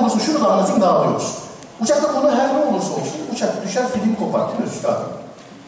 [0.00, 1.36] olursa şunu da anlatayım dağılıyoruz.
[1.80, 5.08] Uçakta konu her ne olursa olsun uçak düşer film kopar değil mi üstadım?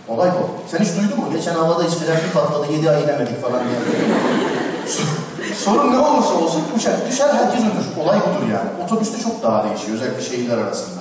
[0.08, 0.70] Olay bu.
[0.70, 1.32] Sen hiç duydun mu?
[1.32, 3.78] Geçen havada işçiler bir patladı, yedi ay inemedik falan diye.
[5.64, 8.04] Sorun ne olursa olsun uçak düşer herkes ölür.
[8.04, 8.84] Olay budur yani.
[8.84, 11.00] Otobüste çok daha değişiyor özellikle şehirler arasında.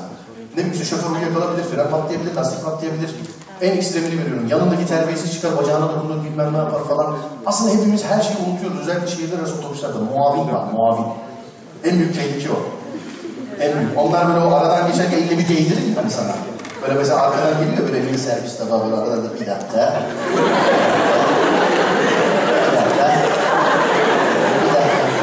[0.57, 3.09] Ne bileyim şoför uyuyakalabilir, fren patlayabilir, lastik patlayabilir.
[3.61, 4.47] En ekstremini veriyorum.
[4.47, 7.15] Yanındaki terbiyesiz çıkar, bacağına dokunur, bilmem ne yapar falan.
[7.45, 8.79] Aslında hepimiz her şeyi unutuyoruz.
[8.79, 9.97] Özellikle şehirler arası otobüslerde.
[9.97, 11.05] Muavin var, muavin.
[11.83, 12.80] En büyük tehlike o.
[13.61, 13.97] Büyük.
[13.97, 16.31] Onlar böyle o aradan geçerken elle bir değdirir mi hani sana?
[16.81, 19.93] Böyle mesela arkadan geliyor böyle bir servis tabağı böyle arkadan da bir dakika.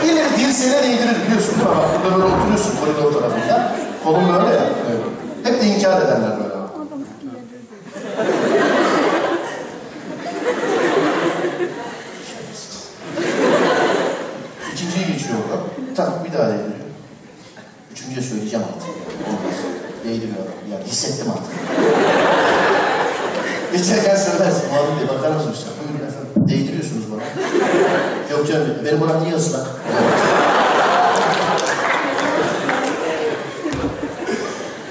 [0.02, 0.38] Bir dakika.
[0.38, 1.76] Bir dirseğine değdirir biliyorsun değil mi?
[1.76, 3.72] Bak burada böyle oturuyorsun koridor tarafında.
[4.04, 4.62] Kolun böyle ya.
[4.90, 5.02] Evet.
[5.44, 6.58] Hep de inkar ederler böyle.
[14.72, 15.62] İkinciyi geçiyor orada.
[15.96, 16.88] Tak bir daha değdiriyor.
[17.98, 18.88] Üçüncüye söyleyeceğim artık.
[19.28, 19.56] Olmaz.
[20.04, 20.52] Değdirmiyorum.
[20.72, 21.52] Yani hissettim artık.
[23.72, 24.62] Geçerken söylersin.
[24.68, 25.66] Abi diye bakar mısın işte?
[25.78, 26.48] Buyurun efendim.
[26.48, 27.22] Değdiriyorsunuz bana.
[28.38, 28.66] Yok canım.
[28.84, 29.66] Beni bırak niye ıslak?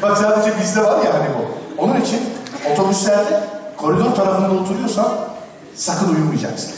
[0.01, 1.81] Bak sadece bizde var ya hani bu.
[1.83, 2.19] Onun için
[2.73, 3.43] otobüslerde
[3.77, 5.11] koridor tarafında oturuyorsan
[5.75, 6.71] sakın uyumayacaksın.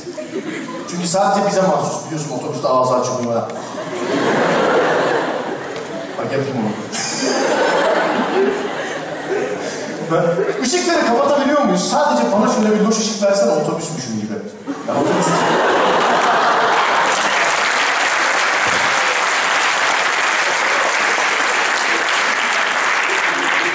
[0.91, 2.05] Çünkü sadece bize mahsus.
[2.05, 3.47] Biliyorsun otobüste ağzı uyuma.
[6.19, 6.71] Bak yapayım onu.
[10.11, 10.23] Ben,
[10.63, 11.89] ışıkları kapatabiliyor muyuz?
[11.91, 14.33] Sadece bana şöyle bir loş ışık versene otobüsmüşüm gibi.
[14.87, 15.25] Ya otobüs...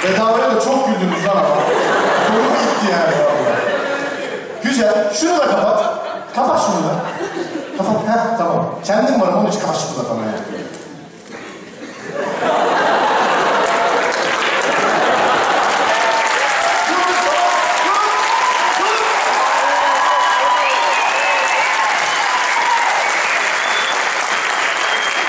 [0.05, 1.55] Bedavaya da çok güldünüz lan ama.
[2.29, 3.15] Konu gitti yani.
[4.63, 5.15] Güzel.
[5.15, 5.85] Şunu da kapat.
[6.35, 6.95] Kapat şunu da.
[7.79, 8.09] Kapat.
[8.09, 8.75] Heh tamam.
[8.85, 10.65] Kendim varım onun için kapat şunu da tamam yani.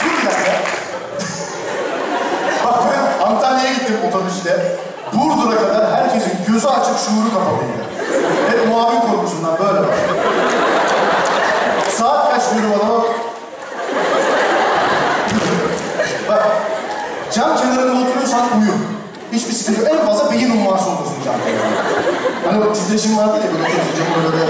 [0.04, 0.52] Dur bir dakika.
[2.66, 4.76] Bak ben Antalya'ya gittim otobüsle.
[5.26, 7.84] Burdur'a kadar herkesin gözü açık şuuru kapalıydı.
[8.50, 9.94] Hep muavin korkusundan böyle bak.
[11.90, 13.04] Saat kaç diyorum adama?
[16.30, 16.44] bak,
[17.34, 18.74] cam kenarında oturuyorsan uyu.
[19.32, 19.90] Hiçbir sıkıntı yok.
[19.92, 21.82] En fazla beyin umması olursun cam kenarında.
[22.46, 24.46] Hani o titreşim vardı ya böyle oturuyorsun camı böyle.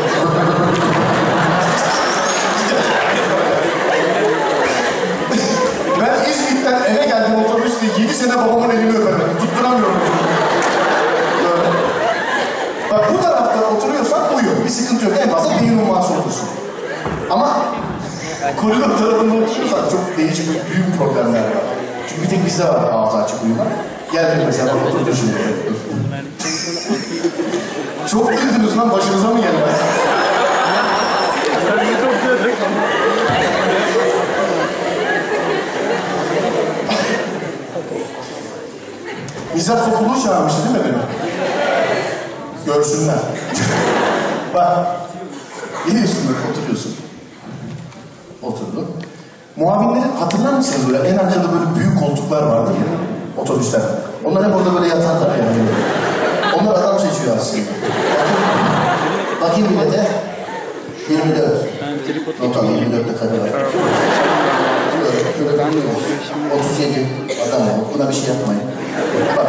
[6.02, 9.38] Ben İzmit'ten eve geldim otobüsle 7 sene babamın elini öpemedim.
[9.40, 9.98] Tutturamıyorum.
[11.44, 11.70] Böyle.
[12.92, 14.65] Bak bu tarafta oturuyorsan uyu.
[14.65, 15.14] Bir sıkıntı yok.
[15.24, 16.50] En fazla beyin umması olursun.
[17.30, 17.58] Ama
[18.62, 21.64] koridor tarafında oturuyorsan çok değişik büyük problemler var.
[22.10, 23.68] Çünkü bir tek bizde var ağzı açık uyumak.
[24.12, 25.34] Geldim mesela bak oturdun şimdi.
[28.12, 29.80] çok güldünüz lan başınıza mı gelmez?
[39.56, 41.02] Mizah topluluğu çağırmıştı değil mi beni?
[42.66, 43.16] Görsünler.
[44.56, 44.88] Bak.
[45.88, 46.96] Geliyorsun böyle oturuyorsun.
[48.44, 48.88] Oturdun.
[49.56, 51.08] Muavinleri hatırlar mısınız böyle?
[51.08, 52.88] En arkada böyle büyük koltuklar vardır ya.
[53.42, 53.82] Otobüsler.
[54.26, 55.58] Onlar hep orada böyle yatarlar yani.
[56.60, 57.64] Onlar adam seçiyor aslında.
[59.42, 60.08] Bakayım bile de
[61.10, 62.42] 24.
[62.42, 63.66] Not al 24'te kadar var.
[65.38, 65.82] Şöyle, şöyle
[66.60, 67.08] 37
[67.50, 67.74] adam var.
[67.94, 68.62] Buna bir şey yapmayın.
[69.38, 69.48] Bak.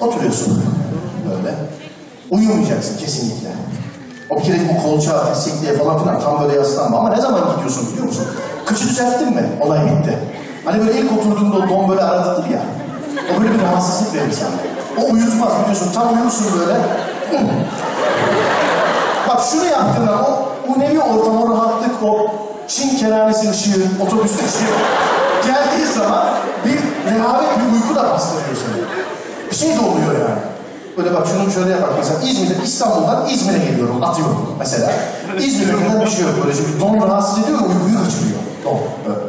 [0.00, 0.62] Oturuyorsun
[1.30, 1.54] böyle.
[2.34, 3.48] Uyumayacaksın kesinlikle.
[4.30, 6.98] O bir kere bu kolçağa, kesikliğe falan filan tam böyle yaslanma.
[6.98, 8.26] Ama ne zaman gidiyorsun biliyor musun?
[8.66, 9.42] Kıçı düzelttin mi?
[9.60, 10.18] Olay bitti.
[10.64, 12.60] Hani böyle ilk oturduğunda o don böyle aradıdır ya.
[13.36, 14.56] O böyle bir rahatsızlık verir sana.
[15.04, 15.92] O uyutmaz biliyorsun.
[15.94, 16.78] Tam uyursun böyle.
[19.28, 22.26] Bak şunu yaptığında o unevi ortam, o rahatlık, o
[22.68, 24.74] Çin kerhanesi ışığı, otobüs ışığı
[25.46, 26.24] geldiği zaman
[26.64, 28.84] bir uyku da bastırıyor seni.
[29.50, 30.40] Bir şey de oluyor yani.
[30.96, 31.88] Böyle bak şunu şöyle yapar.
[31.98, 34.92] Mesela İzmir'den, İstanbul'dan İzmir'e geliyorum, atıyorum mesela.
[35.38, 38.38] İzmir'den bir şey yok böyle çünkü don rahatsız ediyor ve uykuyu kaçırıyor.
[38.64, 39.24] Don, böyle.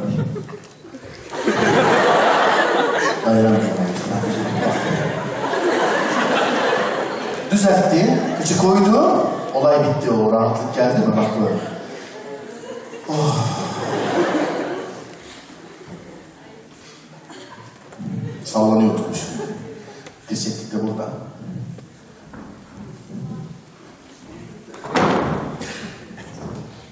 [7.52, 11.75] Düzeltti, kıçı koydu, olay bitti o rahatlık geldi mi bak böyle.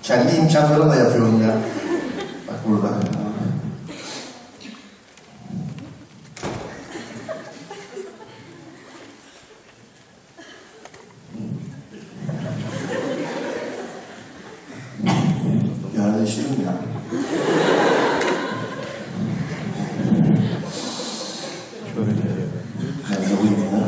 [0.04, 1.56] Kendi imkanlarımla yapıyorum ya.
[2.48, 2.90] Bak burada.
[15.98, 16.76] Yerleşirim ya.
[23.10, 23.86] Nerede uyumlu?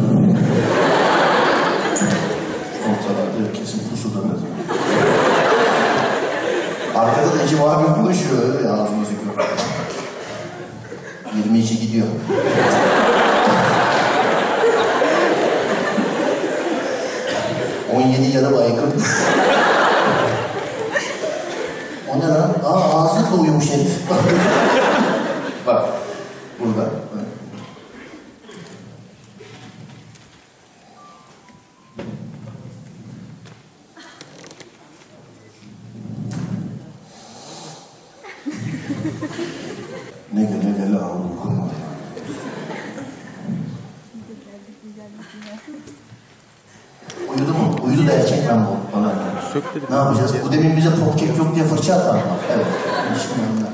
[2.89, 4.54] Ortalarda kesin pusu dönmez
[7.45, 9.45] da Ecim abim konuşuyor öyle ağzımızı gör.
[11.37, 12.07] 22 gidiyor.
[17.95, 18.93] On yedi yarı baygın.
[22.13, 22.55] o ne lan?
[22.65, 24.09] Aa ağzı da uyumuş herif.
[25.67, 25.85] Bak.
[26.59, 27.04] Burada.
[48.05, 48.97] Uyudu da erkek lan bu.
[48.97, 49.11] Bana.
[49.89, 50.31] Ne yapacağız?
[50.45, 52.21] Bu demin bize popkek yok diye fırça atan mı?
[52.55, 52.65] Evet.
[53.21, 53.65] Şimdi.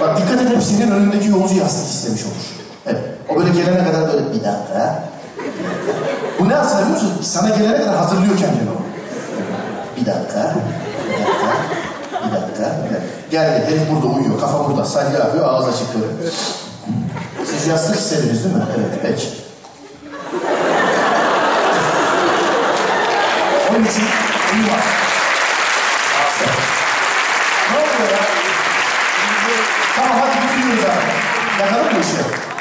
[0.00, 2.44] Bak dikkat hep senin önündeki yolcu yastık istemiş olur.
[2.86, 3.02] Evet.
[3.28, 5.04] O böyle gelene kadar böyle bir dakika.
[6.40, 7.12] Bu ne aslında biliyor musun?
[7.22, 8.82] Sana gelene kadar hazırlıyor kendini o.
[10.00, 10.54] Bir dakika.
[11.06, 11.48] Bir dakika.
[12.26, 12.76] Bir dakika.
[12.90, 13.02] Evet.
[13.30, 13.64] Geldi.
[13.66, 14.40] Herif burada uyuyor.
[14.40, 14.84] Kafa burada.
[14.84, 15.44] Salya yapıyor.
[15.48, 16.30] Ağız açık böyle.
[17.46, 18.62] Siz yastık istediniz değil mi?
[18.76, 18.98] Evet.
[19.02, 19.28] Peki.
[23.72, 24.04] Onun için
[24.54, 24.76] uyuma.
[26.26, 26.52] Aferin.
[27.72, 28.18] Ne oluyor ya?
[29.96, 31.62] Tamam hadi bitiriyoruz abi.
[31.62, 32.51] Yakalım mı işi?